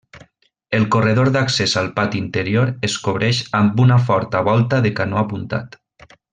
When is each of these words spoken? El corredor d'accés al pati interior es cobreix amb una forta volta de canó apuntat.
El 0.77 0.85
corredor 0.95 1.29
d'accés 1.35 1.75
al 1.81 1.89
pati 1.99 2.21
interior 2.23 2.73
es 2.89 2.97
cobreix 3.09 3.43
amb 3.61 3.79
una 3.87 4.01
forta 4.09 4.43
volta 4.51 4.83
de 4.89 4.97
canó 5.03 5.25
apuntat. 5.25 5.83